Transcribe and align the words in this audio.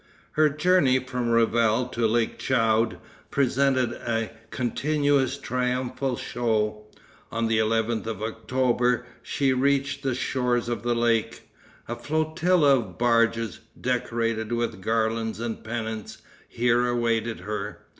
Her 0.31 0.49
journey 0.49 0.97
from 0.97 1.29
Revel 1.29 1.85
to 1.89 2.07
lake 2.07 2.39
Tchoude 2.39 2.97
presented 3.29 3.91
but 3.91 4.07
a 4.09 4.31
continued 4.49 5.29
triumphal 5.43 6.17
show. 6.17 6.87
On 7.31 7.45
the 7.47 7.59
11th 7.59 8.07
of 8.07 8.23
October 8.23 9.05
she 9.21 9.53
reached 9.53 10.01
the 10.01 10.15
shores 10.15 10.67
of 10.69 10.81
the 10.81 10.95
lake. 10.95 11.51
A 11.87 11.95
flotilla 11.95 12.77
of 12.79 12.97
barges, 12.97 13.59
decorated 13.79 14.51
with 14.51 14.81
garlands 14.81 15.39
and 15.39 15.63
pennants, 15.63 16.23
here 16.47 16.87
awaited 16.87 17.41
her. 17.41 17.81